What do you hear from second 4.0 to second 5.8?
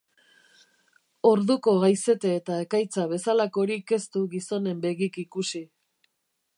du gizonen begik ikusi.